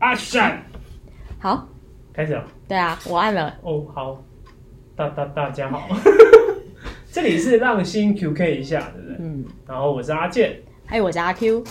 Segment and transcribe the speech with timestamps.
[0.00, 0.62] 阿闪，
[1.38, 1.68] 好，
[2.12, 2.42] 开始了。
[2.66, 3.54] 对啊，我按了。
[3.62, 4.22] 哦，好，
[4.96, 5.88] 大大大家好，
[7.12, 9.16] 这里是让心 QK 一下，对不对？
[9.20, 11.62] 嗯，然后我是阿健，还有我是阿 Q。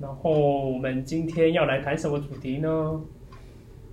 [0.00, 3.00] 然后我们今天要来谈什么主题呢？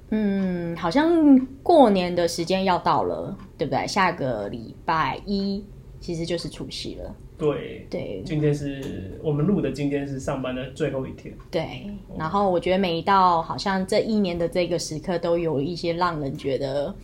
[0.09, 3.85] 嗯，好像过年的时间要到了，对不对？
[3.85, 5.63] 下个礼拜一
[5.99, 7.15] 其实就是除夕了。
[7.37, 11.33] 对，对今天是我们录的，今天是上班的最后一天。
[11.49, 16.95] 对，然后我觉得每一到好像这一年的这个时刻，都有一些让人觉得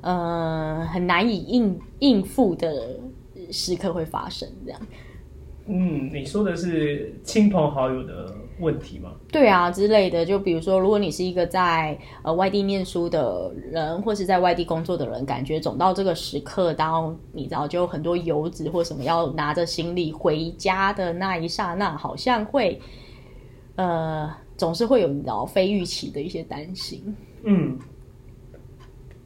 [0.00, 2.98] 呃很难以应应付的
[3.50, 4.80] 时刻会发生，这样。
[5.66, 9.12] 嗯，你说的是亲朋好友的问题吗？
[9.32, 22.80] 对啊，之类的，就比如说，如果你是一个在呃外地念书的人，或是在外地工作的人，感觉总到这个时刻，当你知道，就很多游子或什么要拿着行李回家的那一刹那，好像会
[23.76, 27.16] 呃总是会有你知道非预期的一些担心。
[27.42, 27.76] 嗯，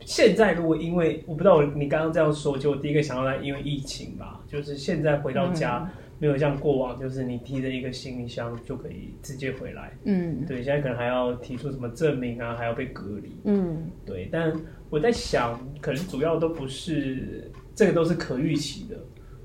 [0.00, 5.88] 现在如果因为我不知道我你刚刚这样说，就我第一个想到的，因为疫情吧，就是现在回到家、
[6.18, 9.96] 没有像过往，就是你提着一个行李箱就可以直接回来。
[10.04, 13.36] 嗯对，现在可能还要提出什么证明啊，还要被隔离。
[13.44, 14.52] 嗯对，但
[14.90, 18.96] 我在想，可能主要都不是这个，都是可预期的。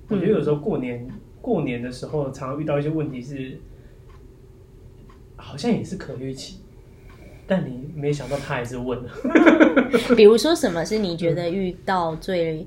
[0.10, 1.08] 我觉得有时候过年
[1.42, 3.60] 过年的时候，常常遇到一些问题是，
[5.36, 6.62] 好像也是可预期，
[7.46, 9.12] 但你没想到他还是问了。
[10.16, 12.66] 比如说什么是你觉得遇到最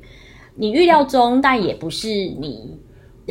[0.54, 2.78] 你预料中，但也不是你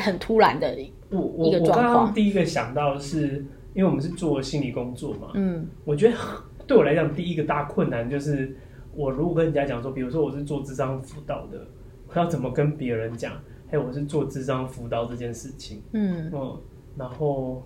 [0.02, 0.76] 很突然的，
[1.10, 5.68] 我我一个我刚刚第一个想到的是，因为我们是做心理工作嘛，嗯。
[5.84, 6.18] 我觉得
[6.68, 8.56] 对我来讲，第一个大困难就是，
[8.94, 11.66] 我如果跟人家讲说，比如说我是做智商辅导的，
[12.08, 13.34] 我要怎么跟别人讲？
[13.68, 16.30] 还有我是做智商辅导这件事情，嗯。
[16.34, 16.58] 嗯，
[16.98, 17.64] 然后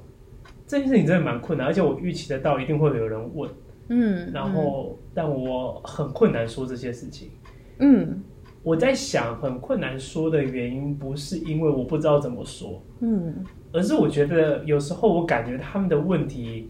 [0.65, 3.49] 这件事情真的蛮困难，而且我预期得到一定会有人问，
[3.89, 7.31] 嗯，然后但我很困难说这些事情。
[7.79, 8.21] 嗯
[8.69, 13.33] 我在想，很困难说的原因不是因为我不知道怎么说，嗯
[13.71, 16.69] 而是我觉得有时候我感觉他们的问题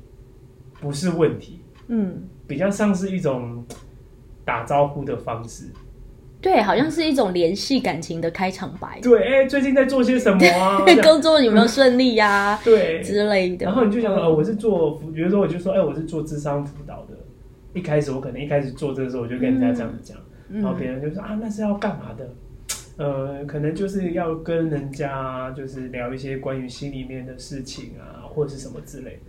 [0.79, 2.23] 不是问题，嗯。
[2.47, 3.63] 比较像是一种
[4.45, 5.65] 打招呼的方式。
[6.41, 8.99] 对，好像是一种联系感情的开场白。
[9.01, 10.39] 对，哎、最近在做些什么
[11.03, 13.65] 工作有没有顺利呀、 对，之类的。
[13.65, 17.17] 然后你就想说，呃，我是做，比如说我就说，哎、我是做智商辅导的。
[17.73, 20.17] 一开始我可能一开始做这个时候，我就跟人家这样讲，
[20.51, 22.29] 然后别人就说啊，那是要干嘛的？
[22.97, 29.19] 呃，可能就是要跟人家就是聊一些关于心里面的事情啊，或者是什么之类。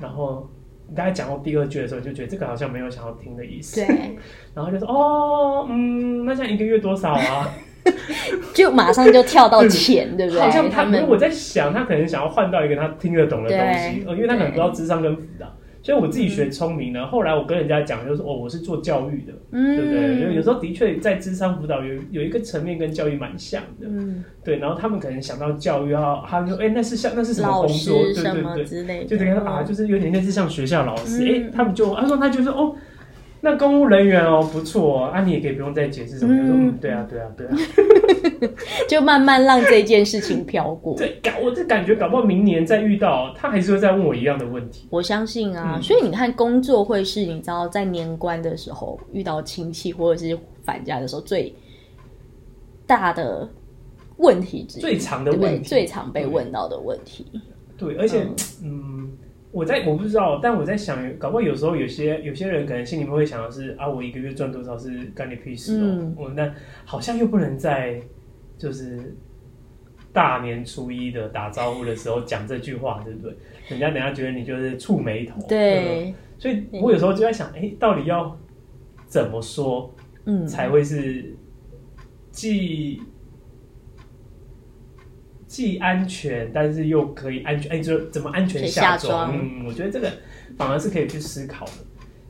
[0.00, 0.50] 然后
[0.88, 3.84] 你大家讲到第二句的时候，就觉得这个好像没有想要听的意思。
[3.84, 4.16] 对，
[4.54, 7.48] 然后就说哦，嗯，那这样一个月多少啊？
[8.54, 10.40] 就马上就跳到钱，对不对？
[10.40, 15.46] 好像他，他们我在想，他可能想要换到一个他听得懂的东西，呃，因为他可能不知道智商跟辅导，
[15.82, 17.06] 所以我自己学聪明呢。
[17.06, 20.20] 后来我跟人家讲，就是哦，我是做教育的，嗯，对不对？
[20.20, 24.58] 因为有时候的确在智商辅导有有一个层面跟教育蛮像的，嗯，对。
[24.58, 28.02] 然后他们可能想到教育啊，他们说，哎，那是像那是什么工作？
[28.04, 32.74] 对对对，之类的，就等于说啊，就是有点类似像学校老师，嗯哎，他们就他说他就说哦。
[33.44, 37.56] 那公务人员哦，不错哦，啊，你也可以不用再解释什么，就说嗯嗯，对啊，对啊，对啊，
[38.88, 40.96] 就慢慢让这件事情飘过。
[40.96, 44.86] 对，搞我这感觉，搞不好明年再遇到他，还是会再问我一样的问题。
[44.90, 51.52] 我相信啊，嗯所以你看，工作会是你知道在年关的时候遇到亲戚或者是返家的时候最
[52.86, 53.48] 大的
[54.18, 55.32] 问题之一，最长的？
[55.32, 57.26] 问题，最常被问到的问题。
[57.76, 58.24] 对，而且
[58.62, 59.10] 嗯，
[59.52, 66.52] 我在我不知道，但我在想，搞不好有时候有些有些人可能心里面会想的是啊，我一个月赚多少是干你屁事哦，嗯我那
[66.84, 68.00] 好像又不能在
[68.56, 69.14] 就是
[70.12, 73.36] 大年初一的打招呼的时候讲这句话，对不对？
[73.68, 78.36] 人家等下觉得你就是触眉头，嗯对，所以我有时候就在想，哎、到底要
[79.06, 81.36] 怎么说嗯，才会是
[82.30, 83.02] 既
[85.52, 90.10] 既安全，但是又可以安全，哎、就怎么安全下下装嗯，我觉得这个
[90.56, 91.72] 反而是可以去思考的。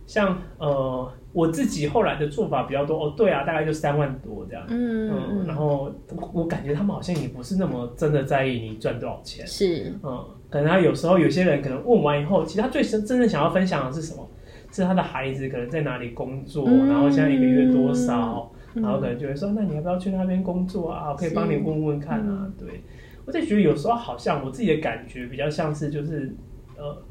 [0.09, 4.65] 像呃，我自己后来的做法比较多，哦，对啊，大概就三万多这样。
[4.69, 14.29] 嗯然后我我感觉他们好像也不是那么真的在意你赚多少钱，是，嗯，可能他有时候有些人可能问完以后，其实他最真真正想要分享的是什么？
[14.73, 21.11] 是他的孩子可能在哪里工作，嗯然后现在一个月多少，嗯然后可能就会说，那你要不要去那边工作啊？
[21.11, 22.51] 我可以帮你问问看啊。
[22.59, 22.83] 对，
[23.25, 26.35] 我在觉得有时候好像我自己的感觉比较像是就是
[26.77, 27.03] 呃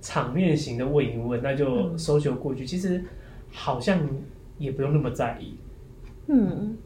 [0.00, 3.02] 场面型的问一问，那就嗯收球过去，其实
[3.52, 4.00] 好像
[4.58, 5.54] 也不用那么在意。
[6.28, 6.76] 嗯，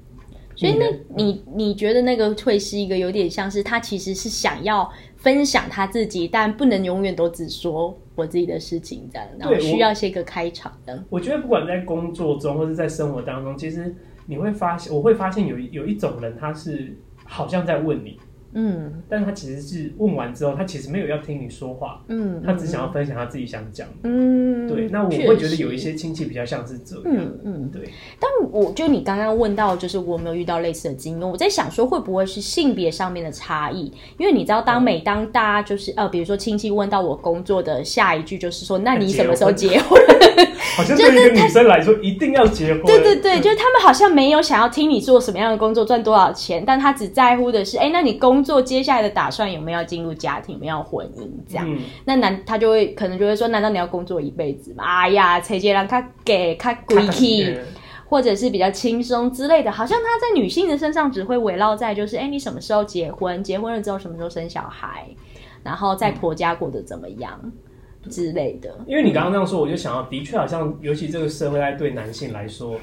[0.55, 11.05] 所以那你你觉得那个会是一个有点像是他其实是想要分享他自己，但不能永远都只说我自己的事情这样，然后需要些个开场的。
[11.11, 13.95] 我觉得不管在工作中或者在生活当中，其实
[14.27, 18.19] 你会发现，我会发现有有一种人，他是好像在问你。
[18.55, 24.89] 嗯，但是他其实是问完之后，他其实没有要听你说话，嗯，他只想要分享他自己想讲，嗯，对。
[24.89, 27.89] 那我会觉得有一些亲戚比较像是这样，嗯嗯，对。
[28.21, 33.93] 但我就你刚刚问到，就是我没有遇到类似的经验，我在想说会不会是性别上面的差异？
[34.19, 39.99] 因为你知道，当每当大家就是呃，比如说亲戚问到我工作的下一句，就是说，那你什么时候结婚？
[40.77, 42.83] 好像对一个女生来说，一定要结婚。
[42.85, 51.79] 对对对，就是他们好像没有想要听你做什么样的工作，赚多少钱，但他只在乎的是，哎，那你工作接下来的打算有没有进入家庭，有没有婚姻这样？
[52.05, 54.85] 那男他就会可能就会说，难道你要工作一辈子吗？
[54.85, 57.57] 哎呀，崔杰让他给他鬼气，
[58.09, 63.43] 或者是比较轻松之类的，好像他在女性的身上只会围绕在就是，哎，你什么时候结婚？
[63.43, 65.07] 结婚了之后什么时候生小孩？
[65.65, 67.39] 然后在婆家过得怎么样？
[68.11, 72.79] 之类的，因为你刚刚那样说，我就想到，的确好像，尤其这个社会在对男性来说，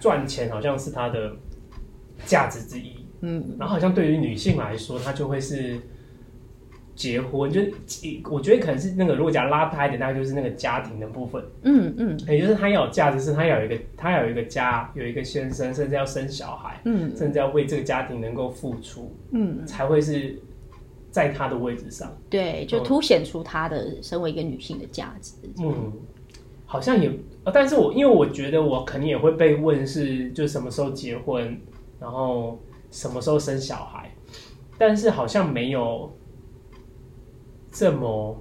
[0.00, 1.32] 赚钱好像是他的
[2.24, 2.92] 价值之一。
[3.20, 5.78] 嗯，然后好像对于女性来说，她就会是
[6.94, 7.60] 结婚，就
[8.30, 11.42] 我觉得可能是那个如果讲拉开的，大概就是那个家庭的部分。
[11.62, 20.38] 嗯嗯，也就是她要有价值，是她要有一个，她要有一个家，有一个先生，甚至要生小孩，嗯，甚至要为这个家庭能够付出，嗯，才会是。
[21.16, 25.32] 在她的位置上，对，就凸显出她的身为一个女性的价值。
[25.64, 25.90] 嗯，
[26.66, 27.10] 好像也，
[27.54, 31.58] 但是我因为我觉得我肯定也会被问是，就什么时候结婚，
[31.98, 32.60] 然后
[32.90, 34.14] 什么时候生小孩，
[34.76, 36.14] 但是好像没有
[37.72, 38.38] 这么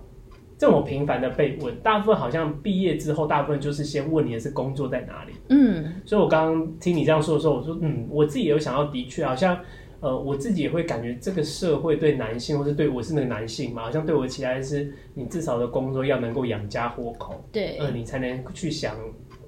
[0.58, 1.74] 这么频繁的被问。
[1.80, 5.32] 大部分好像毕业之后，大部分就是先问你的是工作在哪里。
[5.48, 9.58] 嗯，所以我刚刚听你这样说的时候，我说，嗯，我自己有想要，的确好像。
[10.02, 18.96] 呃，我自己也会感觉这个社会对男性，或是对我是那个男性嘛，好像对我的期待是，你至少的工作要能够养家活口，对，呃，你才能去想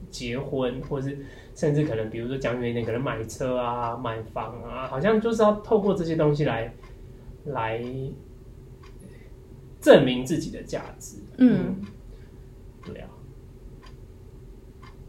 [0.09, 1.17] 结婚，或是
[1.53, 6.73] 甚至可能，比如说讲远一点，可能买车啊、买房啊，好像就是要透过这些东西来
[7.45, 7.83] 来
[9.81, 11.17] 证明自己的价值。
[11.37, 11.75] 嗯，
[12.85, 13.09] 对啊。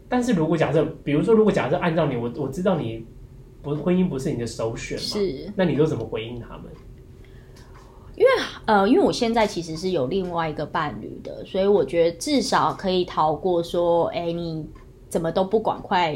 [0.07, 3.05] 但是如果假设，比如说，如果假设按照你，我我知道你。
[3.61, 5.03] 不，婚姻不是你的首选吗？
[5.03, 6.65] 是，那你都怎么回应他们？
[8.15, 8.31] 因为
[8.65, 14.67] 呃，因为我现在其实是有另外一个伴侣的，所以我觉得至少可以逃过说，哎，你
[15.07, 16.13] 怎么都不管快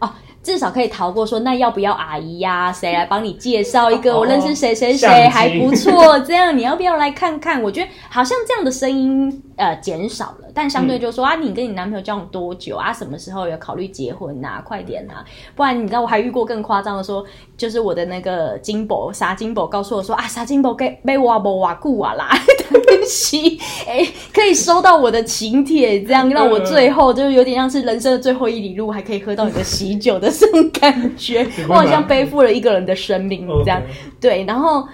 [0.00, 0.10] 哦，
[0.42, 2.72] 至少可以逃过说，那要不要阿姨呀？
[2.72, 4.18] 谁来帮你介绍一个？
[4.18, 7.62] 我认识谁谁谁还不错，这样你要不要来看看？
[7.62, 10.48] 我觉得好像这样的声音呃减少了。
[10.54, 12.92] 但相对就说啊，你跟你男朋友交往多久啊？
[12.92, 14.60] 什么时候有考虑结婚呐？
[14.64, 15.24] 快点呐！
[15.54, 17.24] 不然你知道我还遇过更夸张的，说
[17.56, 22.28] 就是我的那个金宝傻金宝告诉我说啊，傻金宝给被挖不挖固啊啦，
[22.68, 33.82] 东西哎，可以收到我的请帖，这样让我最后就是有点像是人生的最后一里路，还可以喝到你的喜酒的这种感觉， 我好像背负了一个人的生命这样。
[34.20, 34.86] 对，然后。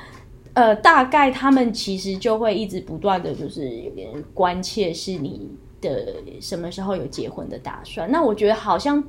[0.55, 5.49] 呃，大概他们其实就会一直不断的就是有点关切，是你
[5.81, 8.11] 的什么时候有结婚的打算？
[8.11, 9.01] 那我觉得好像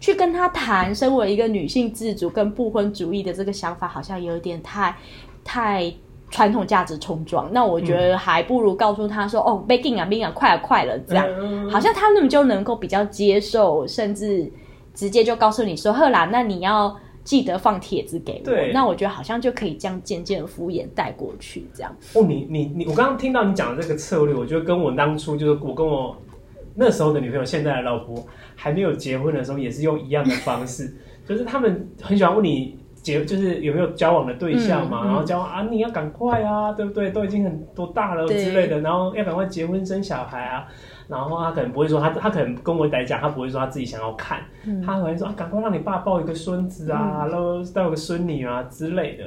[0.00, 4.96] 去跟他谈，身为一个女性自主跟不婚主义的这个想法，好像有点太
[5.44, 5.92] 太
[6.32, 7.48] 传统价值冲撞。
[7.52, 14.50] 那我觉得还不如告诉他说：“哦，baking 啊，baking 啊，快了，快了。”这样好像他们就能够比较接受，甚至
[14.92, 16.92] 直接就告诉你说：“赫兰，那你要。”
[17.24, 21.96] 记得放帖子给我，那我觉得好像就可以这样渐渐的敷衍带过去，这样。
[22.14, 26.16] 哦，你你你，我刚刚听到你讲的这个策略，我觉得跟我当初就是我跟我
[26.74, 30.92] 那时候的女朋友，现在的老婆还没有结婚的时候，也是用一样的方式，
[31.24, 37.10] 就是他们很喜欢问你结，就是有没有交往的对象嘛，然后交往啊，你要赶快啊，对不对？
[37.10, 40.66] 都已经很多大了之类的，然后要赶快结婚生小孩啊。
[41.08, 44.40] 然后他可能不会说他他可能跟我来讲，他不会说他自己想要看，
[44.86, 49.24] 他可能说啊，赶快让你爸抱一个孙子啊，然后带个孙女啊之类的。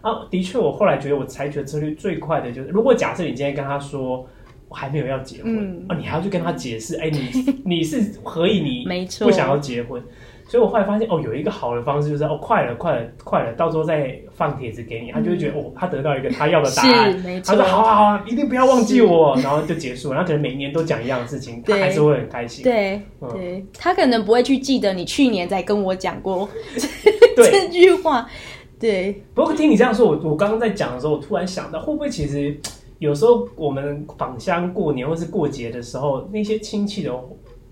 [0.00, 4.26] 啊，的确，我后来觉得我采取的策略最快的就是，如果假设你今天跟他说
[4.66, 7.28] 我还没有要结婚，啊，你还要去跟他解释，哎，你
[7.66, 8.86] 你是何以你
[9.20, 10.02] 不想要结婚？
[10.50, 20.10] 所以我后来发现，哦，有一个好的方式就是，哦，快了，快了，快了，到时候再放帖子给你，他就会觉得，哦，他得到一个他要的答案，他说，好好好，一定不要忘记我， 然后就结束。
[20.10, 22.64] 然后可能每年都讲一样的事情，他还是会很开心。
[22.64, 23.00] 对，
[23.32, 23.64] 对。
[23.78, 26.48] 他可能不会去记得你去年在跟我讲过
[27.36, 28.28] 这句话。
[28.80, 32.58] 对，不过听你这样说，我我刚刚在讲的时候，我突然想到，会不会其实
[32.98, 37.12] 有时候我们返乡过年或是过节的时候，那些亲戚的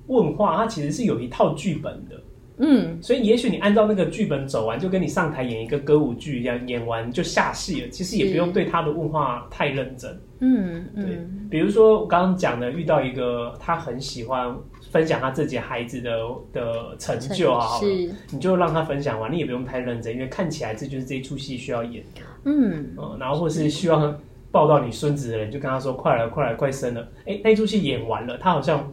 [0.07, 2.15] 问话，他其实是有一套剧本的。
[2.59, 7.89] 嗯，所以也许你按照那个剧本走完，就跟你上台演一个歌舞剧一样，演完就下戏了。
[7.89, 10.11] 其实也不用对他的问话太认真。
[10.41, 14.57] 嗯对嗯，比如说我刚刚讲的，遇到一个他很喜欢
[14.91, 16.21] 分享他自己孩子的
[16.53, 22.21] 的成就啊，好了，你就让他分享完，你也不用太认真，因为看起来这就是这一出戏需要演的。
[22.45, 24.17] 嗯嗯，然后或是希望
[24.51, 28.89] 抱到你孙子的人，就跟他说：“快来，快来，快生了。”哎，那一出戏演完了，他好像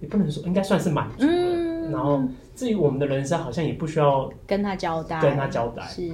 [0.00, 1.32] 也不能说，应该算是满足了。
[1.32, 2.20] 嗯，然后
[2.54, 5.82] 至于我们的人生，好像也不需要跟他交代，跟他交代。
[5.84, 6.10] 是，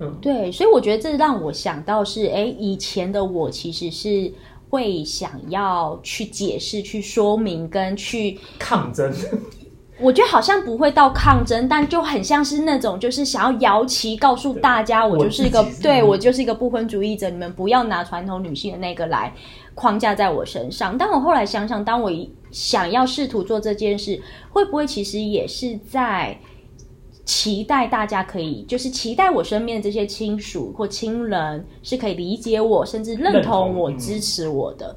[0.00, 0.16] 嗯。
[0.20, 4.32] 对，所以我觉得这让我想到是，哎，以前的我其实是
[4.70, 9.12] 会想要去解释、去说明跟去抗争，
[10.00, 19.34] 我觉得好像不会到抗争，但就很像是那种，就是想要摇旗告诉大家，我就是一个对我就是一个不婚主义者，你们不要拿传统女性的那个来
[19.74, 20.96] 框架在我身上。
[20.96, 22.10] 但我后来想想，当我
[22.50, 26.38] 想要试图做这件事，会不会其实也是在
[27.24, 34.96] 期待大家可以，就是期待我身边的这些亲属或亲人是可以理解我，甚至认认同我、支持我的。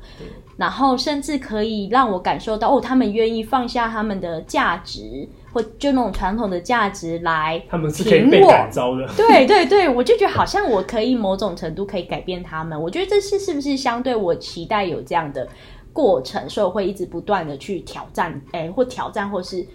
[0.62, 9.08] 对然后甚至可以让我感受到哦，他们愿意放下他们的价值，或就那种传统的价值来他们是可以被感召的。
[9.18, 12.80] 对对对，我就觉得好像我可以某种程度可以改变他们。
[12.80, 15.48] 我觉得这是是不是相对我期待有这样的
[15.92, 19.66] 过程，所以我会一直不断的去挑战，哎，或挑战，或是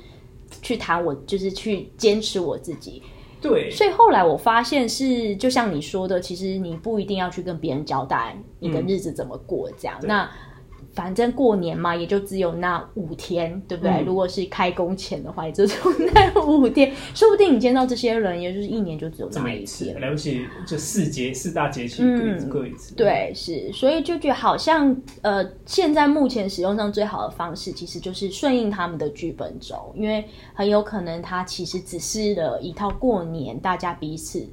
[0.62, 3.02] 去谈我，就是去坚持我自己。
[3.38, 9.96] 对，所以后来我发现是，就像你说的，其实你不一定要去跟别人交代你的日子怎么过，这样。
[10.00, 10.28] 对那
[10.96, 13.92] 反正过年嘛，也就只有那五天，对不对？
[13.92, 20.00] 嗯如果是开工前的话，也就只有那五天，说不定你见到这些人，也就是一年就只有这那一么一次，天。
[20.00, 22.94] 了不起就四节四大节气嗯各各一次。
[22.94, 30.24] 对，是，所以就觉得好像呃，现在目前使用上最好的方式，其实就是顺应他们的剧本走，因为
[30.54, 34.48] 很有可能它其实只是了一套过年大家彼此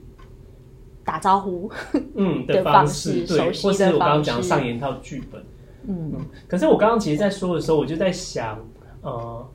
[1.06, 1.72] 打招呼，
[2.16, 5.42] 嗯的方方式对，熟悉或是的我刚刚讲方式上演一套剧本。
[5.86, 6.14] 嗯
[6.48, 8.60] 可是我刚刚其实，在说的时候，我就在想，
[9.02, 9.46] 呃，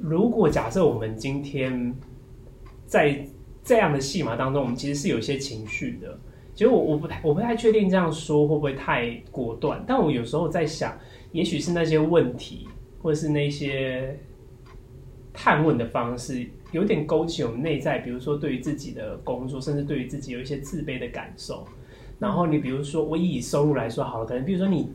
[0.00, 1.94] 如果假设我们今天
[2.86, 3.24] 在
[3.62, 6.18] 这样的戏码当中，我们其实是有一些情绪的。
[6.52, 10.98] 其实我我不太我不太确定这样说会不会太果断，但我有时候在想，
[11.32, 12.68] 也许是那些问题，
[13.00, 14.18] 或者是那些
[15.32, 21.64] 探问的方式，有点勾起我们内在，比如说对于自己的工作，甚至对于自己有一些自卑的感受。
[22.18, 24.90] 然后你比如说，我以收入来说好了，可能比如说你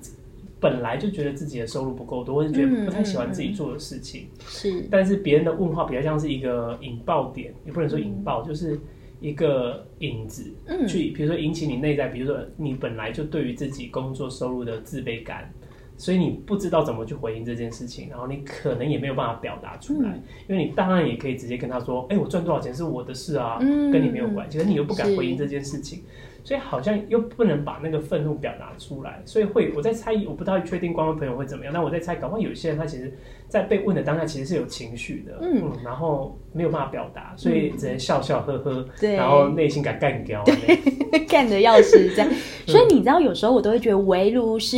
[0.59, 8.79] 本来就觉得自己的收入不够多，或者觉得不太喜欢自己做的事情，是，但是别人的问话比较像是一个引爆点，也不能说引爆，就是
[9.19, 10.87] 一个引子，嗯。
[10.87, 15.51] 去比如说引起你内在，比如说你本来就对于自己工作收入的自卑感。
[15.97, 26.03] 所以你不知道怎么去回应这件事情，然后你可能也没有办法表达出来，因为你当然也可以直接跟他说：“哎、我赚多少钱是我的事啊，嗯跟你没有关系。”可是你又不敢回应这件事情，
[26.45, 31.73] 所以好像又不能把那个愤怒表达出来，所以会我在猜，我不太确定观众朋友会怎么样。
[31.73, 33.11] 那我在猜，搞不好有些人他其实，
[33.49, 40.43] 在被问的当下其实是有情绪的，嗯然后没有办法表达，所以只能笑笑呵呵，对然后内心敢干掉。
[41.27, 42.29] 干的要死这样。
[42.67, 44.77] 所以你知道，有时候我都会觉得围炉是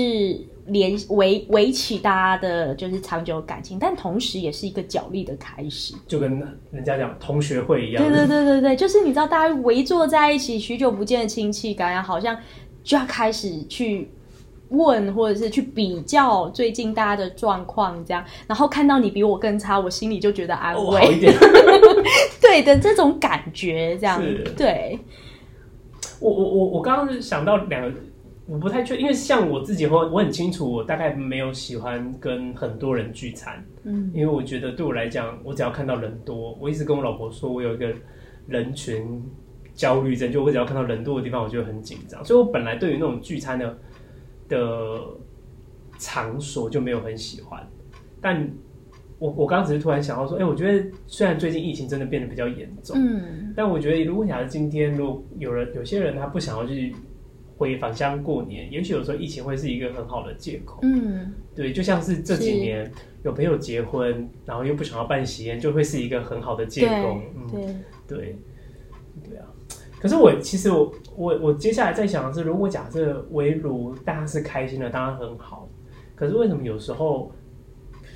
[0.67, 5.93] 连围围起大家的就是长久感情，但同时也是一个角力的开始。
[6.07, 6.39] 就跟
[6.71, 12.37] 人家讲同学会一样对，对对对对，就是你知道，大家围坐在一起，许久不见的亲戚感，然后好像
[12.83, 14.09] 就要开始去
[14.69, 21.33] 问，或者是去比较最近大家的状况，这样，然后看到你比我更差，我心里就觉得安哦，慰，好一点。
[22.41, 24.99] 对的这种感觉，这样是对，
[26.19, 27.91] 我我我我刚刚是想到两个，
[28.47, 37.93] 我不太确，因为像我自己我我很清楚，我大概没有喜欢跟很多人聚餐，嗯，因为我觉得对我来讲，我只要看到人多，我一直跟我老婆说，我有一个
[38.47, 39.21] 人群
[39.73, 43.77] 焦虑症，就我只要看到人多的地方，我就很紧张，所以我本来对于那种聚餐的
[44.47, 45.01] 的
[45.99, 47.61] 场所就没有很喜欢，
[48.21, 48.49] 但
[49.19, 53.51] 我我刚刚只是突然想到说，哎、我觉得虽然最近疫情真的变得比较严重，嗯。
[53.57, 56.95] 但我觉得，如果假设今天如果有人有些人他不想要去
[57.57, 60.79] 回返乡过年，也许有时候疫情会是一个很好的借口。
[60.83, 62.89] 嗯，对，就像是这几年
[63.23, 67.21] 有朋友结婚，然后又不想要办喜宴，就会是一个很好的借对口。
[67.35, 68.35] 嗯，对，对，
[69.27, 69.45] 对啊。
[69.99, 75.67] 可是我其实我我我接下来在想的是，如果假设围炉大家是开心的，当然很好。
[76.13, 77.31] 可是为什么有时候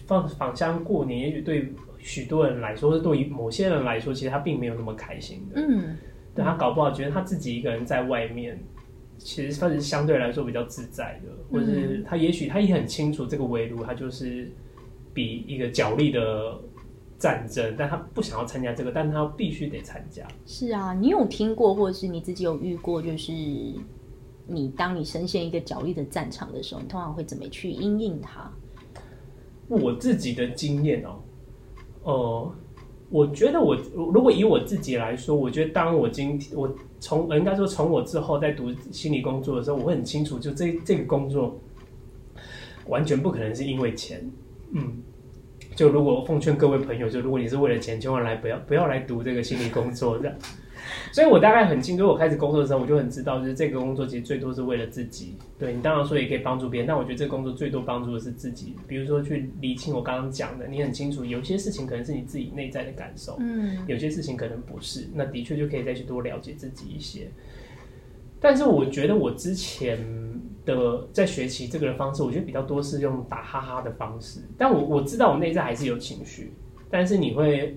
[0.05, 5.59] 放返乡过年，也许对许多人来说，或是对于某些人来说，其实他并没有那么开心的。
[5.59, 5.97] 嗯
[6.33, 8.57] 对他搞不好觉得他自己一个人在外面，
[9.23, 14.51] 其实算是相对来说比较自在的，或者是他也许他也很清楚这个围炉，他就是
[15.13, 16.59] 比一个角力的
[17.19, 20.27] 战争，但他不想要参加这个，但他必须得参加。
[20.45, 23.31] 是啊，你有听过，或者是你自己有遇过，就是
[24.47, 28.51] 你当你深陷一个角力的战场的时候，你通常会怎么去应应它？
[29.67, 31.21] 我自己的经验哦，
[32.03, 32.55] 呃，
[33.11, 41.59] 我觉得我如果以我自己来说，我觉得当我今天我从应该说从我之后在读心理工作的时候，我会很清楚，就这这个工作
[42.87, 44.31] 完全不可能是因为钱，
[44.71, 45.03] 嗯。
[45.73, 50.35] 就如果奉劝各位朋友，就如果你是为了钱，千万来不要不要来读这个心理工作这样。
[51.11, 55.35] 所以我大概很清楚，我开始工作的时候，我就很知道，就是这个工作其实最多是为了自己。
[55.59, 58.75] 对你当然说也可以帮助别人，但我觉得这个工作最多帮助的是自己。
[58.87, 67.29] 比如说去理清我刚刚讲的，你很清楚，有些事情可能是你自己内在的感受，嗯，有些事情可能不是，那的确就可以再去多了解自己一些。
[68.39, 69.99] 但是我觉得我之前
[70.65, 74.39] 的在学习这个的方式，我觉得比较多是用打哈哈的方式。
[74.57, 76.53] 但我我知道我内在还是有情绪，
[76.89, 77.75] 但是你会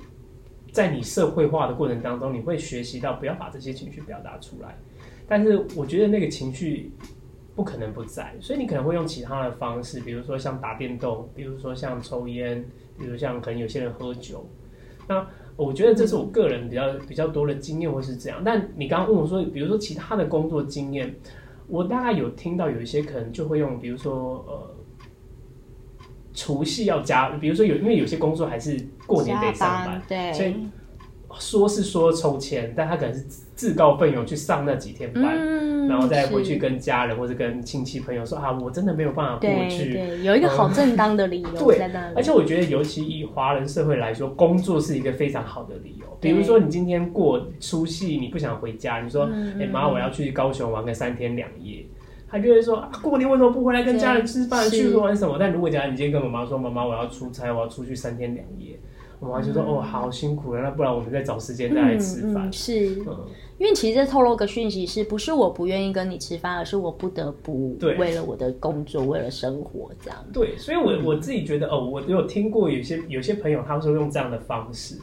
[0.74, 4.76] 在你社会化的过程当中，你会学习到不要把这些情绪表达出来。
[5.26, 6.90] 但是我觉得那个情绪
[7.56, 12.62] 不可能不在，所以你可能会用其他的方式，比如说像打电动，比如说像抽烟，
[12.98, 14.46] 比如像可能有些人喝酒，
[15.08, 15.26] 那。
[15.56, 18.42] 我觉得这是我个人比较比较多的经验，会是这样。
[18.44, 21.14] 但你刚刚问我说，比如说其他的工作经验，
[21.68, 24.73] 我大概有听到有一些可能就会用，比如说呃，
[26.34, 28.76] 除夕要加，比如说有因为有些工作还是
[29.06, 30.54] 过年得上班，对，所以
[31.38, 33.20] 说是说抽签，但他可能是
[33.54, 35.64] 自告奋勇去上那几天班。
[35.86, 39.92] 然后再回去跟家人或者跟亲戚朋友说啊，我真的没有办法过去。
[39.92, 42.14] 对，有一个好正当的理由在那里。
[42.16, 46.06] 而且我觉得，尤其以华人社会来说，工作是一个非常好的理由。
[46.22, 49.28] 比如说，你今天过除夕，你不想回家，你说，
[49.60, 51.84] 哎妈，我要去高雄玩个三天两夜，
[52.34, 55.36] 他就会说啊，过年为什么不回来跟家人吃饭，去玩什么？
[55.38, 58.76] 但如果假如你今天跟妈妈说，妈妈我要出差，我要出去三天两夜。
[59.20, 62.86] 我妈就说：“哦，好辛苦了，那不然我们再找时间再来吃饭。”是，
[63.56, 70.18] 因为其实这透露个讯息，是不是我不愿意跟你吃饭，而是我不得不为了我的工作，为了生活这样。
[70.32, 74.96] 对，所以我我自己觉得，哦，我有听过有些有些朋友，他们说用这样的方式，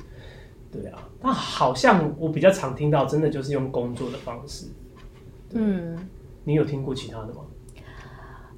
[0.70, 4.68] 对啊，那好像我比较常听到，真的就是用工作的方式。
[5.54, 5.98] 嗯，
[6.44, 7.42] 你有听过其他的吗？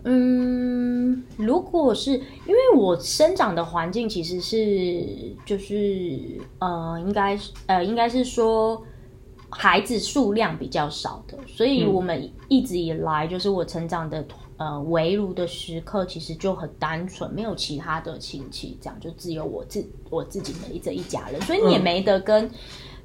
[0.05, 8.83] 嗯，如果是因为我生长的环境其实是就是呃，应该呃，应该是说
[9.49, 14.25] 孩子数量比较少的，所以我们一直以来就是我成长的
[14.57, 22.49] 呃围炉的时刻，其实就很单纯，没有其他的亲戚，这样就只有我自我自己的这一家人，所以你也没得跟。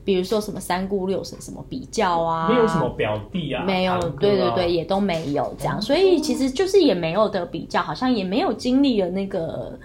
[0.08, 9.78] 比如说什么三姑六婶什么比较啊，没有什么表弟啊，没有，对对对，也都没有这样，所以其实就是也没有的比较，好像也没有经历了那个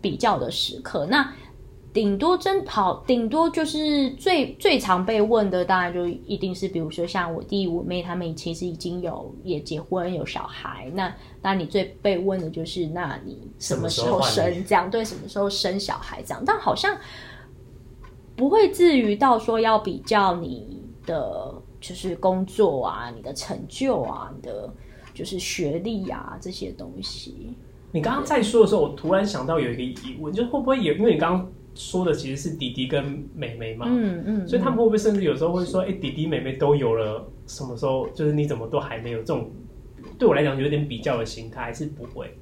[0.00, 1.06] 比较的时刻。
[1.06, 1.32] 那
[1.92, 14.90] 顶多真好，顶多就是最最常被问的，当然就一定是比如说像我弟我妹他们其实已经有也结婚有小孩，那那你最被问的就是那你什么时候生这样？
[14.90, 16.42] 对，什么时候生小孩这样？
[16.44, 16.96] 但好像。
[18.38, 24.72] 不会至于到说要比较你的就是工作啊，你的成就啊，你的
[25.12, 27.52] 就是学历啊这些东西。
[27.90, 39.18] 你刚刚在说的时候，我突然想到有一个疑问，就会不会也因为你刚刚说的其实是弟弟跟妹妹嘛，嗯嗯，所以他们会不会甚至有时候会说，哎，弟弟妹妹都有了，什么时候就是你怎么都还没有？
[39.18, 39.50] 这种
[40.16, 42.32] 对我来讲有点比较的心态，还是不会？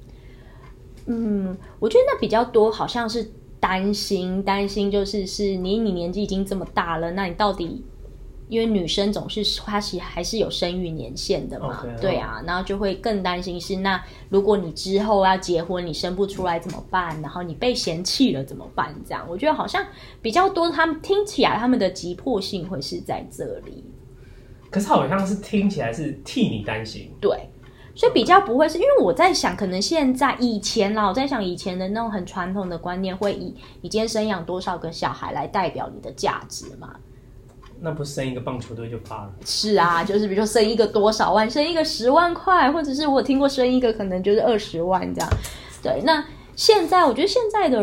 [1.07, 3.31] 嗯，我觉得那比较多，好像是。
[3.59, 7.83] 担心，担心就是是你，你年纪已经这么大了，那你到底，
[8.49, 17.19] 因为女生总是她其实还是有生育年限的嘛，对啊，然后就会更担心是那如果你之后要结婚，你生不出来怎么办？
[17.21, 18.95] 然后你被嫌弃了怎么办？
[19.05, 19.85] 这样我觉得好像
[20.21, 23.83] 比较多，他们听起来他们的急迫性会是在这里，
[24.69, 27.49] 可是好像是听起来是替你担心，对。
[27.97, 36.95] 所以比较不会是因为我在想，可能现在以前啦，我在想以前的那种很传统的观念，会以你今天生养多少个小孩来代表你的价值嘛？
[37.79, 39.31] 那不生一个棒球队就发了？
[39.43, 45.29] 是啊，就是比如说生一个多少万，生一个十万块，或者是我听过生一个可能就是二十万这样。
[45.81, 46.23] 对，那。
[46.57, 47.79] 现在我觉得现在的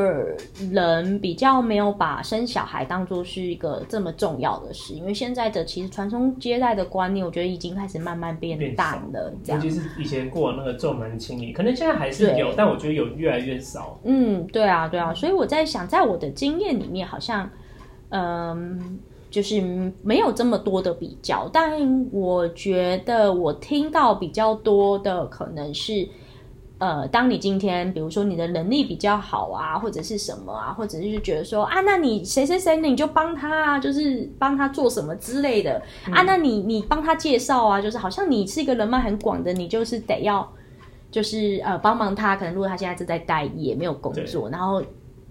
[0.73, 9.33] 人比较没有把生小孩当做是一个这么重要的事，因为现在的其实传宗接代的观念，我觉得已经开始慢慢变淡了。
[9.47, 13.97] 尤其是以前过那个重男轻女，可能现在还是有，但我觉得有越来越少。
[14.03, 17.49] 嗯，对啊，对啊，所以我在想，在我的经验里面，好像
[18.09, 18.99] 嗯，
[19.31, 19.63] 就是
[20.03, 26.09] 没有这么多的比较，但我觉得我听到比较多的可能是。
[26.85, 35.81] 呃，当你今天比如说你的能力比较好啊，或者是什么啊，或者是觉得说啊，那你谁谁谁你就帮他啊，就是帮他做什么之类的
[36.13, 40.47] 啊，那你你帮他介绍啊，就是好像你是一个人脉很广的，你就是得要
[41.11, 44.83] 就是呃帮忙他，可能如果他现在正在待业没有工作，然后。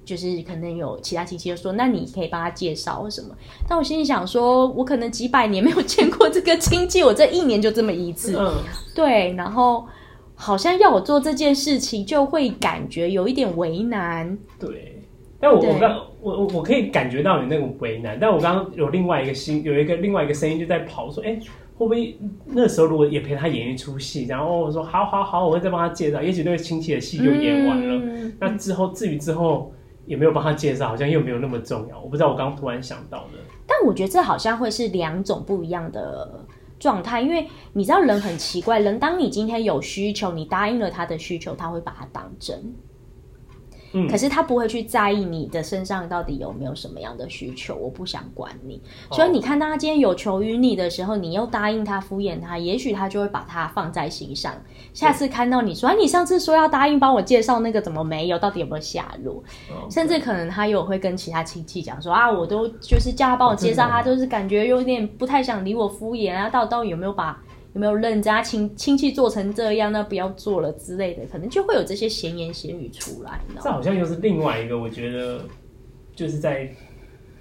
[0.06, 3.34] 就是可能有其他亲戚就说，那你可以帮他介绍或什么。
[3.70, 8.36] 但我心里想说，我可能几百年没有见过这个亲戚，我这一年就这么一次。
[8.38, 8.52] 嗯，
[8.94, 9.34] 对。
[9.36, 9.88] 然后
[10.44, 14.38] 好像要我做这件事情，就会感觉有一点为难。
[14.60, 15.02] 对。
[15.40, 18.18] 但我我刚我我我可以感觉到你那种为难。
[18.20, 21.40] 但我刚刚有另外一个心，有一个另外一个声音就在跑说，哎，
[21.78, 26.22] 会不会那时候如果也陪他演一出戏，然后我说好好好，我会再帮他介绍。
[26.22, 28.32] 也许那个亲戚的戏就演完了。
[28.40, 29.72] 那之后至于之后。
[30.06, 31.98] 也没有帮他介绍，好像又没有那么重要。
[31.98, 33.40] 我不知道，我刚刚突然想到的。
[33.66, 36.44] 但我觉得这好像会是两种不一样的
[36.84, 42.62] 状态，因为你知道人很奇怪，人当你今天有需求，你答应了他的需求，他会把它当真。
[44.10, 48.82] 可是他不会去在意你的身上到底有没有什么样的需求，我不想管你。
[49.12, 54.54] 所以你看，他今天有求于你的时候，你又答应他、敷衍他，也许他就会把他放在心上。
[54.94, 58.40] 下次看到你说，哎你上次说要答应帮我介绍那个，怎么没有？
[58.40, 59.44] 到底有没有下落？
[59.90, 67.40] 甚至可能他有会跟其他亲戚讲说啊，我都就是叫他帮我介绍，他就是感觉有点不太想理我、敷衍啊，到到底有没有把？
[67.74, 73.42] 有没有认家亲亲戚做成这样，那不要做了之类的，可能就会有这些闲言闲语出来。
[73.62, 75.42] 这好像又是另外一个，我觉得
[76.16, 76.72] 就是在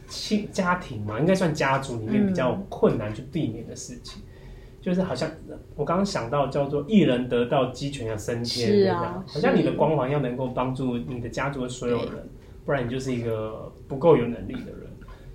[0.08, 4.22] 亲家庭嘛，应该算家族里面比较困难去避免的事情。
[4.80, 5.30] 就是好像
[5.76, 12.28] 我刚刚想到叫做一人得道鸡犬要升天，是啊，好像你的光环要能够帮助你的家族的所有人，
[12.64, 14.81] 不然你就是一个不够有能力的人。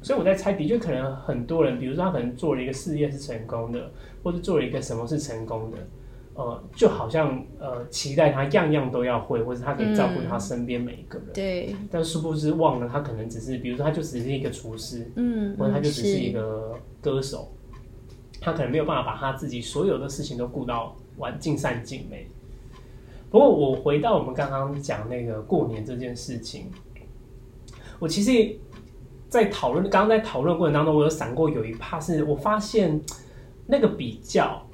[0.08, 3.92] 所以我在猜，的确可能很多人，比如说他可能做了一个事业是成功的，
[4.24, 5.78] 或者做了一个什么是成功的，
[6.36, 11.28] 呃，就好像呃期待他样样都要会，或者他可以照顾他身边每一个人。
[11.34, 11.76] 对。
[11.92, 17.52] 但殊不知忘了，他可能只是，比如说他就只是一个厨师，嗯，或者他就只是一个歌手，
[18.40, 22.26] 他可能没有办法把他自己所有的事情都顾到完尽善尽美。
[23.30, 26.72] 不过我回到我们刚刚讲那个过年这件事情，
[28.00, 28.58] 我其实。
[29.30, 33.00] 在讨论刚刚在讨论过程当中，我有闪过有一怕是我发现
[33.68, 34.66] 那个比较，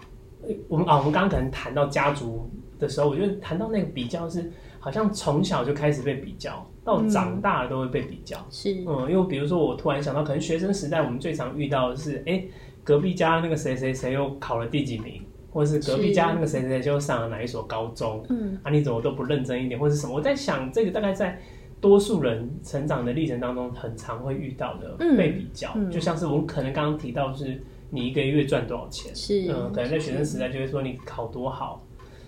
[0.67, 8.37] 我们啊，我们刚刚可能谈到家族的时候，我觉得谈到那个比较是好像从小就开始被比较，到长大了都会被比较。
[8.51, 12.43] 是，嗯，因为比如说我突然想到，可能学生时代我们最常遇到的是，哎，
[12.83, 20.13] 隔壁家那个谁谁谁又考了第几名，或者是隔壁家那个谁谁谁就上了哪一所高中，嗯，啊，你怎么都不认真一点，或者是什么？
[20.13, 21.41] 我在想这个大概在。
[21.83, 29.51] 多数人成长的历程当中，很常会遇到的被比较，就像是我们可能刚刚提到，是你一个月赚多少钱，是。
[29.51, 31.85] 嗯，可能在学生时代就会说你考多好，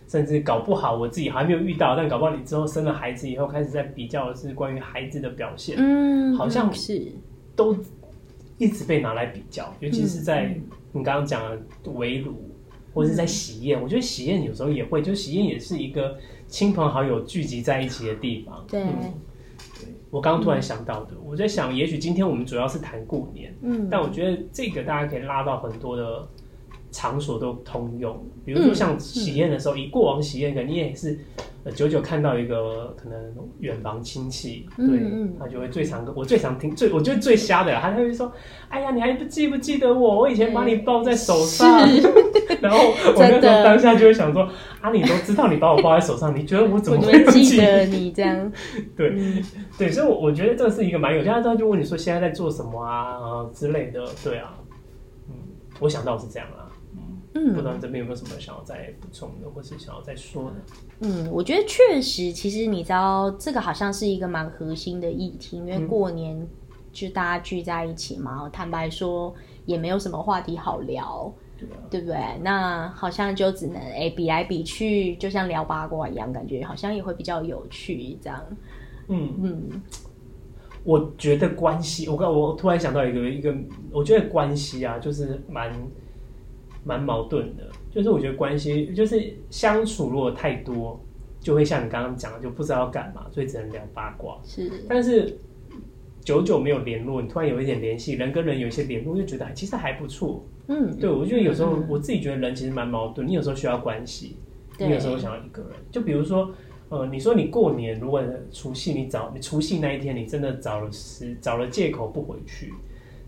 [0.09, 7.13] 甚至搞不好，我自己还没有遇到，但搞不好你之后生了孩子以后，开始在比较的是关于孩子的表现，嗯，好像是。
[7.55, 7.73] 都
[8.57, 10.53] 一直被拿来比较，尤其是在
[10.91, 12.35] 你刚刚讲的围炉，
[12.93, 16.17] 或者是在喜宴，我觉得喜宴有时候也会，就喜宴也是一个
[16.49, 18.83] 亲朋好友聚集在一起的地方，对。
[20.15, 26.25] 我刚刚突然想到的，我在想，也许今天我们主要是谈过年，嗯，但我觉得这个大家可以拉到很多的
[26.89, 31.19] 场所都通用，比如说像喜宴的时候，以过往喜宴，可能你也是。
[31.71, 33.17] 久久看到一个可能
[33.60, 34.99] 远房亲戚，对
[35.39, 38.32] 他就会最常我最常听最我觉得最瞎的，他就会说
[38.69, 40.19] ：“哎呀，你还不记不记得我？
[40.19, 41.80] 我以前把你抱在手上。”
[42.62, 44.47] 然后我那时候当下就会想说
[44.80, 48.51] ：“啊，你都知道你把我抱在手上，你觉得我怎么会记得你这样？
[48.95, 49.15] ”对
[49.78, 54.54] 对，所以，我我觉得这是一个蛮有，大家就问你说现在在做什么啊之类的，对啊，
[55.30, 55.34] 嗯，
[55.80, 56.64] 我想到是这样啦。
[57.38, 60.56] 嗯，不知道这边有没有什么想要再补充的，或是想要再说的？
[61.02, 66.48] 嗯，我觉得确实，其实你知道，这个好像是一个蛮核心的议题，因为过年
[66.93, 71.30] 就大家聚在一起嘛，坦白说也没有什么话题好聊，
[71.89, 72.17] 对不对？
[72.41, 78.41] 那好像就只能哎比来比去，就像聊八卦一样，感觉好像也会比较有趣这样。
[79.10, 79.82] 嗯嗯，
[80.86, 83.54] 我觉得关系，我刚我突然想到一个一个，
[83.91, 85.69] 我觉得关系啊，就是蛮。
[86.86, 91.04] 蛮矛盾的，就是我觉得关系就是相处，如果太多，
[91.39, 94.38] 就会像你刚刚讲的，就不知道要干嘛，所以只能聊八卦。
[94.45, 95.38] 是，但是
[96.24, 100.45] 久久没有联络，你突然有一点联系，人跟人有一些联络，就觉得其实还不错。
[100.67, 104.38] 嗯，对，我觉得有时候我自己觉得人其实蛮矛盾，你有时候需要关系，
[104.80, 105.71] 你有时候想要一个人。
[105.91, 106.52] 就比如说，
[106.89, 112.74] 呃，你说你过年如果除夕你找你除夕那一天，你真的找了时找了借口不回去。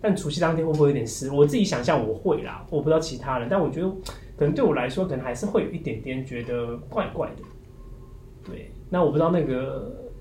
[0.01, 1.31] 但除夕当天会不会有点失？
[1.31, 3.89] 我自己想象我会啦，我不知道其他人，但我觉得
[4.37, 7.41] 可能对我来说，可能还是会有一点点觉得怪怪的。
[8.43, 10.11] 对，那我不知道那个，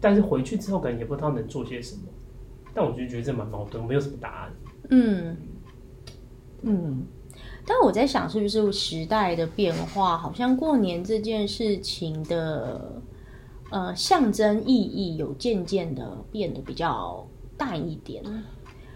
[0.00, 2.02] 但是回去之后可能也不知道能做些什么。
[2.72, 4.52] 但我就觉得这蛮矛盾，没有什么答案。
[4.90, 5.36] 嗯
[6.62, 7.02] 嗯，
[7.66, 13.02] 但我在想，是不是时代的变化，好像过年这件事情的
[13.70, 18.22] 呃象征意义有渐渐的变得比较淡一点。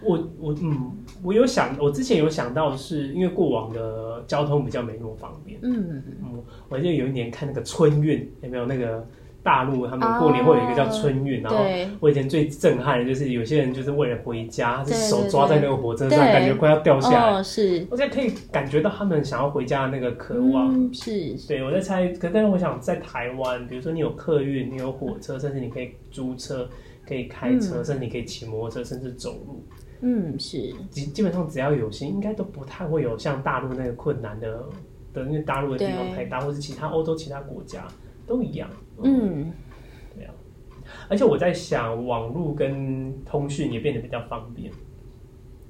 [0.01, 0.91] 我我嗯，
[1.23, 5.59] 我有想，我之前有想到，是因为过往的交通比较没那么方便。
[5.61, 9.03] 嗯嗯嗯，我记得有一年看那个春运，有没有那个
[9.41, 11.63] 大陆他们过年会有一个叫春运，然后
[11.99, 17.39] 我以前最震撼的就是有些人就是为了回家，手抓在那个火车上，感觉快要掉下来。
[17.39, 20.73] 哦，是，我现在可以感觉到他们想要回家的那个渴望。
[20.73, 26.67] 嗯，是，对，我在猜，可但是我想在台湾，比如说你有客运，你有火车，甚至你可以租车，
[27.07, 29.63] 可以开车，甚至你可以骑摩托车，甚至走路。
[30.07, 34.63] 嗯，是，基基本上只要有心，应该都不太会有像大陆那个困难的
[35.11, 37.87] 的，因为大陆的地方太大，或是其他欧洲其他国家
[38.27, 38.69] 都一样。
[39.01, 39.51] 嗯。
[40.15, 40.27] 对
[41.09, 44.71] 而且我在想，网络跟通讯也变得比较方便。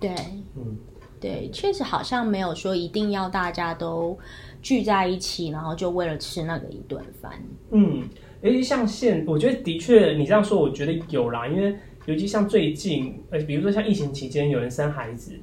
[0.02, 0.14] 对，
[0.58, 0.78] 嗯，
[1.22, 4.20] 对，确实好像没有说一定要大家都
[4.62, 7.32] 聚在一起，然后就为了吃那个一顿饭。
[7.72, 8.04] 嗯，
[8.42, 11.74] 尤其像现，我觉得的确你这样说，我觉得有啦，因为
[12.06, 15.34] 尤其像最近，呃，比如说像疫情期间有人生孩子，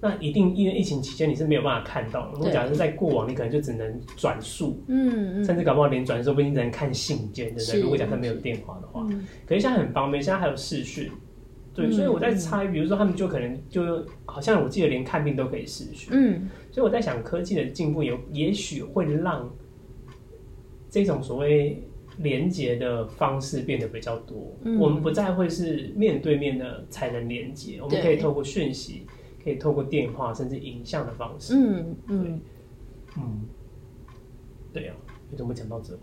[0.00, 2.30] 那一定因为疫情期间你是没有办法看到。
[2.34, 7.80] 如果假设在过往，你可能就只能转述，嗯嗯，甚至搞不好连转述不一定只能看信件，对不对？
[7.80, 11.10] 如果假设没有电话的话，嗯可是现在很方便，现在还有视讯。
[11.74, 19.50] 对，嗯所以我在猜，比如说他们就可能就好像我记得连看病都可以视讯，嗯所以我在想，科技的进步有也许会让
[20.90, 21.82] 这种所谓
[22.18, 24.56] 连接的方式变得比较多。
[24.64, 29.06] 嗯我们不再会是面对面的才能连接，我们可以透过讯息，
[29.42, 31.54] 可以透过电话，甚至影像的方式。
[31.56, 32.40] 嗯嗯，
[33.16, 33.40] 嗯，
[34.72, 34.94] 对啊，
[35.30, 35.98] 你怎么讲到这？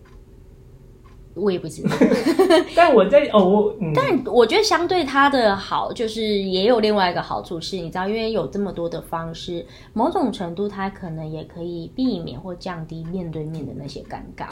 [1.35, 1.89] 我也不知道。
[2.75, 14.49] 但我在哦，我嗯，但我觉得相对它的好，就是也有另外一个好处是，你知道，因为有这么多的方式，某种程度它可能也可以避免或降低面对面的那些尴尬。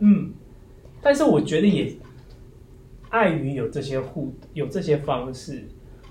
[0.00, 0.30] 嗯，
[1.00, 1.92] 但是我觉得也
[3.10, 5.64] 碍于有这些互有这些方式，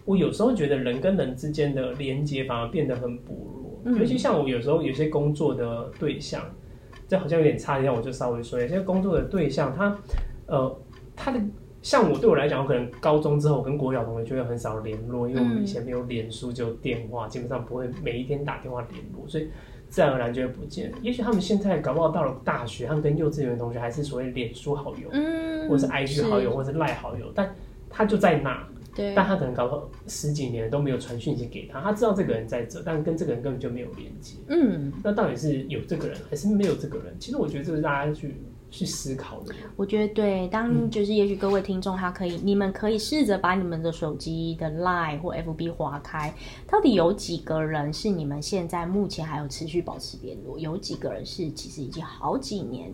[0.06, 6.42] 我有时候觉得人跟人之间的连接反而变得很薄弱，嗯尤其像我有时候有些工作的对象，
[7.08, 9.98] 这好像有点差一点，我就稍微说，有些工作的对象，他
[10.48, 10.80] 呃
[11.16, 11.42] 他的。
[11.84, 19.48] 像我对我来讲，我可能高中之后我跟国小同学就会很少联络，因为我们以前没有脸书，只有电话，基本上不会每一天打电话联络，所以
[19.90, 20.92] 自然而然就会不见。
[21.02, 27.56] 也许他们现在搞不好到了大学，他们跟幼稚园同学还是所谓脸书好友，嗯，或是 IG 好友，或是赖好友，但
[27.90, 34.36] 他就在那，对，但他可能搞了十几年都没有传讯息给他，他知道这个人在这，但跟这个人根本就没有连接。
[34.48, 37.16] 嗯，那到底是有这个人还是没有这个人？
[37.20, 38.36] 其实我觉得这是大家去
[38.70, 39.54] 去思考的。
[39.76, 46.34] 我觉得对，嗯当就是也许各位听众他可以，你们可以试着把你们的手机的 Line 或 FB 划开，
[46.68, 50.58] 到底有几个人是你们现在目前还有持续保持联络？
[50.58, 52.92] 有几个人是其实已经好几年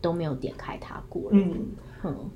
[0.00, 1.30] 都没有点开它过了？
[1.32, 1.66] 嗯，
[2.04, 2.30] 嗯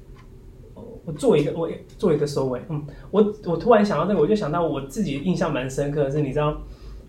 [1.05, 2.61] 我做一个，我做一个收尾。
[2.70, 6.59] 嗯，我我突然想到这个，我就想到我自己印象蛮深刻的是，你知道，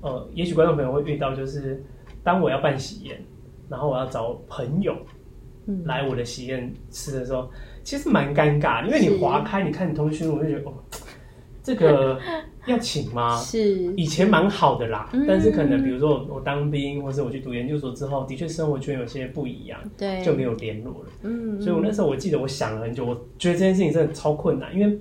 [0.01, 1.83] 呃，也许观众朋友会遇到，就是
[2.21, 3.23] 当我要办喜宴，
[3.69, 5.20] 然后我要找朋友嗯，
[5.85, 7.49] 来我的喜宴吃的时候，
[7.83, 10.73] 其实蛮尴尬，因为你划开，你看你通讯录，我就觉得哦，
[11.63, 12.19] 这个
[12.67, 13.37] 要请吗？
[13.39, 15.25] 是，以前蛮好的啦，嗯。
[15.27, 21.09] 但是可能比如说我我当兵，或者我去读研究所之后，的确生活圈有些不一样，对，就没有联络了。
[21.23, 24.99] 嗯，所以我那时候我记得我想了很久，我觉得这件事情真的超困难，因为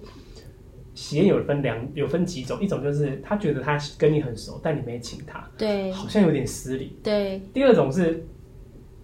[0.94, 5.90] 喜宴有分两有分几种，一种就是他觉得他跟你很熟，但你没请他，对。
[5.92, 7.40] 好像有点失礼；对。
[7.52, 8.26] 第二种是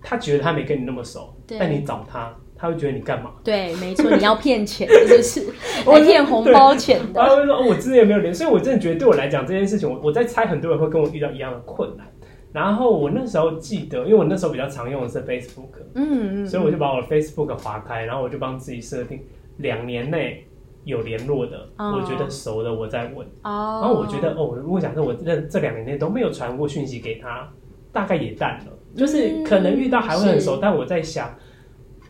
[0.02, 3.30] 他觉得他没跟你那么熟，对但你找他，他会觉得你干嘛？
[3.44, 5.46] 对，没错，你要骗钱的，就是
[5.86, 12.06] 我来骗红包钱的，然后会说、哦、我之前没有连，所以我真的觉得对我来讲这件事情，我我在猜很多人会跟我遇到一样的困难。
[12.52, 19.20] 然后我那时候记得，因为我那时候比较常用的是 Facebook，嗯嗯，所以我就把我的 Facebook 划开，然后我就帮自己设定
[19.58, 20.46] 两年内
[20.84, 23.26] 有联络的，哦我觉得熟的我再问。
[23.42, 27.46] 哦，然后我觉得哦，如果假设我这这两年内都没有传过讯息给他，
[27.92, 30.60] 大概也淡了，就是可能遇到还会很熟，是。
[30.62, 31.36] 但我在想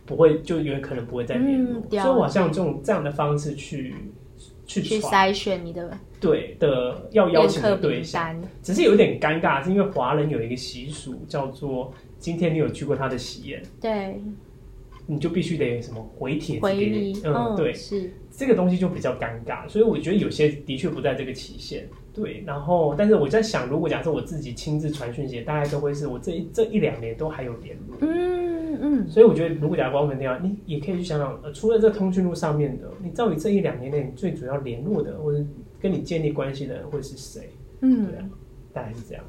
[0.05, 3.94] 不会，就有可能不会再联络，嗯所以我好像这种这样的方式去
[4.66, 5.31] 去去传。
[5.31, 13.62] 筛选你的对的要邀请的对象，只是有点尴尬，是因为华人有一个习俗叫做今天你有去过他的喜宴。
[13.81, 14.20] 对，
[15.07, 22.42] 你就必须得什么回帖子给回礼你，，嗯，对，是，这个东西就比较尴尬，所以我觉得有些的确不在这个期限，对。
[22.44, 35.44] 然后，但是我在想，如果假设我自己亲自传讯息，大概都会是我这一这一两年都还有联络，嗯嗯嗯，所以我觉得，如果假光粉电话，你也可以去想想，呃，除了这通讯录上面的，你到底这一两年内你最主要联络的，或者
[35.81, 37.50] 跟你建立关系的人会是谁？
[37.83, 38.24] 嗯对啊，
[38.72, 39.22] 大概是这样。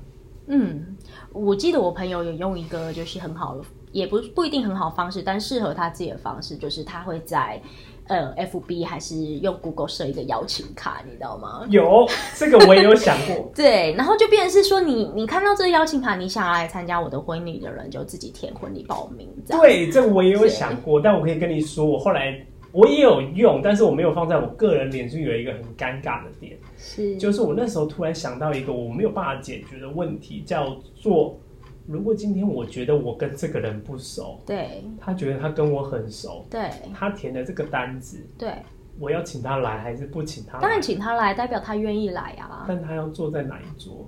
[0.49, 0.95] 嗯，
[1.33, 7.61] 我记得我朋友有用一个就是很好的，也不不一定很好方式，但适合他自己的方式，就是他会在
[8.07, 11.65] 呃 FB 还是用 Google 设一个邀请卡，你知道吗？
[11.69, 19.27] 有这个我也有想过， 对，然后就变成是说你你看到这个邀请卡，你想要来参加我的婚礼的人，就自己填婚礼报名。
[19.47, 31.39] 对，这个我也有想过，但我可以跟你说，我后来我也有用，但是我没有放在我个人脸书有一个很尴尬的点，是，就是我那时候突然想到一个我没有办法解决的问题，叫做
[31.87, 38.53] 如果今天我觉得我跟这个人不熟，对他觉得他跟我很熟，对他填的这个单子，对，
[38.99, 40.61] 我要请他来还是不请他来？
[40.61, 42.65] 当然请他来，代表他愿意来啊。
[42.67, 44.05] 但他要坐在哪一桌？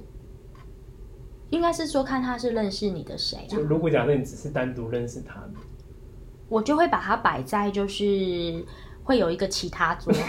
[1.52, 5.42] 应该是说看他是认识你的谁啊就，如果假设你只是单独认识他，
[6.50, 8.64] 我就会把它摆在就是
[9.04, 10.14] 会有一个其他桌。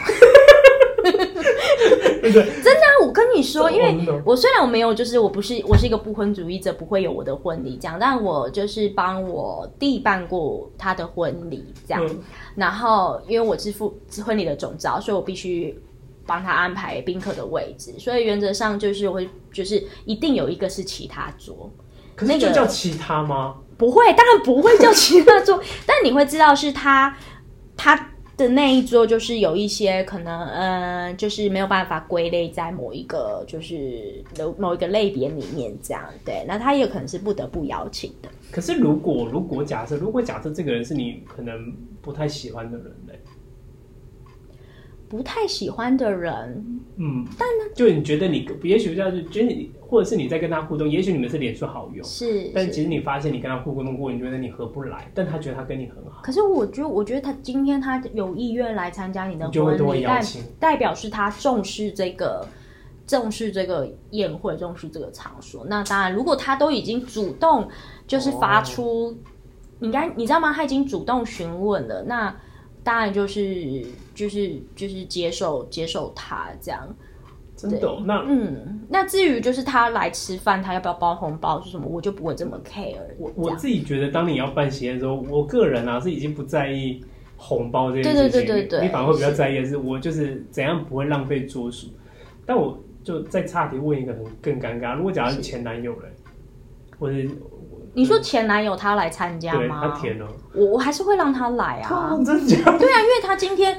[2.23, 12.19] 真的啊，我跟你说，因为我虽然我没有，就是我不是我是一个不婚主义者，不会有我的婚礼这样，但我就是帮我弟办过他的婚礼这样，嗯。
[12.57, 15.77] 然后因为我是付婚礼的总招，所以我必须
[16.27, 21.71] 帮他安排宾客的位置，所以原则上就是会就是一定有一个是其他桌，
[22.15, 23.57] 可是那个就叫其他吗？
[23.79, 27.17] 不会，当然不会叫其他桌， 但你会知道是他
[27.77, 28.10] 他
[28.41, 38.29] 的那一桌，就是有一些可能，呃，就是没有办法归类在某一个就是某某一个类别里面这样，对，那他也可能是不得不邀请的。
[38.51, 43.13] 可是如果如果假设如果假设这个人是你可能不太喜欢的人呢，
[45.11, 46.65] 不太喜欢的人，
[46.97, 60.45] 嗯，但呢，就你觉得你也许就是觉得你，或者是你在跟他互动，也许你们是脸书好友，是，但其实你发现你跟他互动过，你觉得你合不来，但他觉得他跟你很好，可是我觉得，我觉得他今天他有意愿来参加你的婚礼，代邀请。
[60.61, 62.47] 代表是他重视这个
[63.05, 65.67] 重视这个宴会，重视这个场所。
[65.67, 67.69] 那当然，如果他都已经主动
[68.07, 69.17] 就是发出，
[69.81, 70.53] 你该你知道吗？
[70.53, 72.33] 他已经主动询问了，那
[72.83, 76.89] 当然就是就是就是接受接受他这样。
[77.57, 83.53] 真的哦、那嗯，那至于就是他来吃饭，他要不要包红包是什么，我就不会这么 care 我这样。
[83.53, 87.05] 我自己觉得，当你要办喜宴的时候，我个人啊是已经不在意
[87.37, 91.89] 红包这件对事情，对对对对你反而会比较在意的是，我就是怎样不会浪费桌数。
[92.47, 96.09] 但我就再差题问一个很更尴尬，如果假如是前男友嘞，
[96.99, 97.29] 或者
[97.93, 99.81] 你说前男友他来参加对吗？
[99.83, 101.95] 他填了，我我还是会让他来啊。
[101.95, 102.79] 啊，真假的？
[102.79, 103.77] 对啊，因为他今天，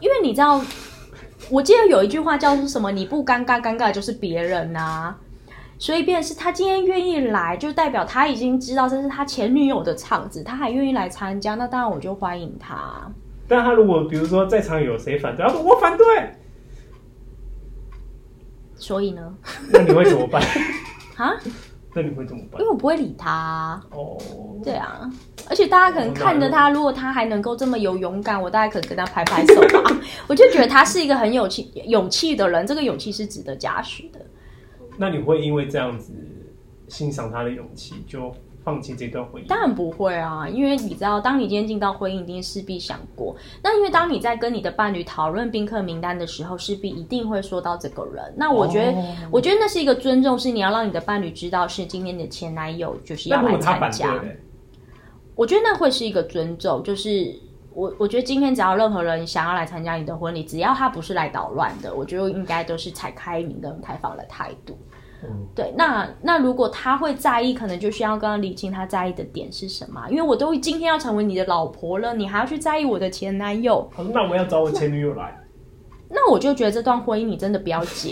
[0.00, 0.60] 因为你知道，
[1.50, 2.92] 我记得有一句话叫做什么？
[2.92, 5.14] 你不尴尬，尴尬的就是别人呐、
[5.78, 13.10] 所以，便是他今天愿意来，就代表他已经知道这是他前女友的场子，他还愿意来参加，那当然我就欢迎他。
[13.48, 16.04] 但他如果比如说在场有谁反对，他说我反对，
[18.74, 19.34] 所以呢，
[19.72, 20.42] 那你会怎么办？
[21.16, 21.32] 啊，
[21.96, 22.70] 那你会怎么办因为？
[22.70, 24.18] 我不会理他啊、哦，
[24.62, 25.10] 对啊，
[25.48, 29.98] 而且大家可能看着他，如果他还能够这么有勇敢，我大概可能跟他拍拍手吧。
[30.28, 34.20] 我就觉得他是一个很有气、勇气的人，这个勇气是值得嘉许的。
[34.98, 36.12] 那你会因为这样子
[36.88, 38.30] 欣赏他的勇气，就
[38.66, 39.46] 放弃这段婚姻？
[39.46, 43.36] 当然不会啊，因为你知道，当你今天进到婚姻，一定势必想过。
[43.62, 48.34] 那因为当你在跟你的伴侣讨论宾客名单的时候，势必一定会说到这个人。
[48.36, 54.20] 那我觉得，哦我觉得那是一个尊重，是你要让你的伴侣知道是今天的前男友就是要来参加。
[55.36, 57.32] 我觉得那会是一个尊重，就是
[57.72, 64.76] 我我觉得今天只要任何人想要来参加你的婚礼，只要他不是来捣乱的，我觉得应该都是采开明跟开放的态度。
[65.22, 70.02] 嗯，对，那那如果他会在意，可能就需要跟他理清他在意的点是什么。
[70.10, 75.34] 因为我都今天要成为你的老婆了，你还要去在意我的前男友，好，那我要找我前女友来。
[76.08, 78.10] 那我就觉得这段婚姻你真的不要结，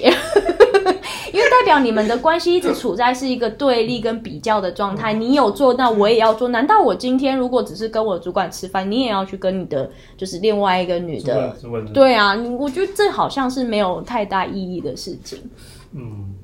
[1.33, 5.13] 因为代表你们的关系一直处在是一个对立跟比较的状态。
[5.13, 6.49] 你有做，那我也要做。
[6.49, 11.57] 难道我今天如果只是跟我主管吃饭，你也要去跟你的就是另外一个女的
[11.93, 15.39] 对啊，我觉得这好像是没有太大意义的事情。
[15.93, 16.35] 嗯，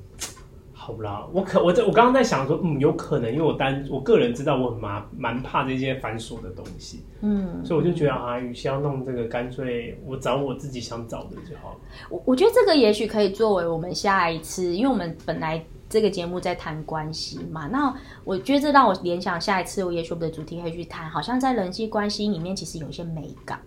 [0.95, 11.77] 好啦，我可我在我刚刚在想说，嗯，有可能，因为我单我个人知道我很麻蛮怕这些繁琐的东西，嗯，所以我就觉得啊，与其要弄这个，干脆我找我自己想找的就好了。
[12.09, 17.93] 我我觉得这个也许可以作为我们下一次，因为我们本来这个节目在谈关系嘛，那
[18.23, 23.59] 我觉得这让我联想下一次我也许我们的主题可以去谈，好像在人际关系里面其实有一些美感，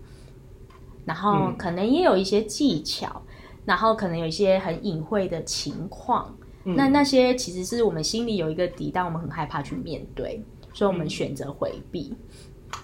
[1.04, 3.22] 然后嗯可能也有一些技巧，
[3.64, 6.34] 然后可能有一些很隐晦的情况，
[6.64, 10.42] 嗯那那些其实是我们心里有一个底，但我们很害怕去面对。
[10.72, 12.12] 所以我们选择回避。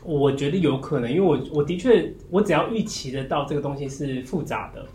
[0.05, 4.87] 我觉得有可能，因为我我的确，我只要预期得到这个东西是复杂的，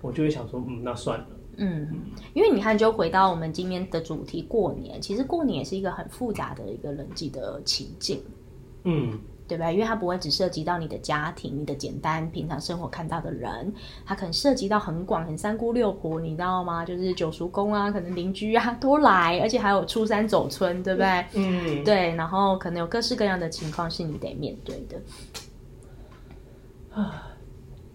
[0.00, 1.26] 我就会想说，嗯，那算了。
[1.58, 1.86] 嗯，
[2.32, 8.22] 因为你看，就回到我们今天的主题，过年，其实过年也是一个很复杂的一个人际的情境，
[8.84, 9.18] 嗯，
[9.48, 9.70] 对吧？
[9.70, 13.72] 因为它不会只涉及到你的家庭、你的简单平常生活看到的人，
[14.04, 16.84] 它可能涉及到很广、很三姑六婆，你知道吗？
[16.84, 21.24] 就是九叔公啊，可能邻居啊都来，而且还有出山走村，对不对？
[21.34, 25.00] 嗯，对，然后可能有各式各样的情况是你得面对的。
[26.90, 27.28] 啊，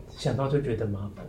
[0.09, 1.25] 想到就觉得麻烦。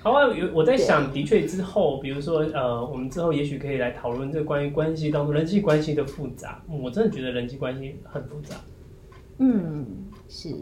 [0.00, 6.62] 好啊，有我在想，的确之后，比如说呃，我们之后也许可以来讨论这关于关系当中人际关系的复杂。
[6.68, 8.54] 我真的觉得人际关系很复杂。
[9.38, 9.86] 嗯，
[10.28, 10.54] 是。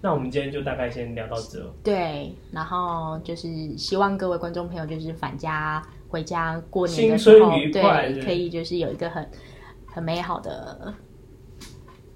[0.00, 1.72] 那我们今天就大概先聊到这。
[1.82, 9.30] 对，然后就是希望各位观众朋友，就是返家回家过年的新时候，对，可以就是有一个很
[9.86, 10.92] 很美好的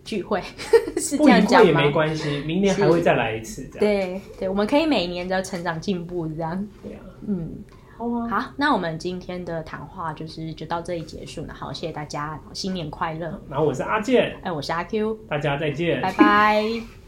[0.04, 0.42] 聚会，
[0.98, 1.88] 是这样讲也没？
[1.90, 3.78] 关系，明年还会再来一次，这样。
[3.78, 6.68] 对对，我们可以每年都成长进步这样。
[6.82, 7.52] 对啊，嗯，
[7.96, 11.54] 好啊，好，那我们今天的谈话就是就到这里结束了。
[11.54, 13.40] 好，谢谢大家，新年快乐！
[13.48, 16.00] 然后我是阿健，哎，我是阿 Q，大家再见。
[16.02, 17.05] 拜拜。